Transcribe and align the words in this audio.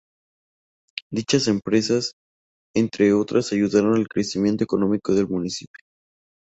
Dichas 1.11 1.47
empresas, 1.47 2.13
entre 2.73 3.13
otras, 3.13 3.51
ayudaron 3.53 3.93
al 3.93 4.07
crecimiento 4.07 4.63
económico 4.63 5.13
del 5.13 5.27
municipio. 5.27 5.77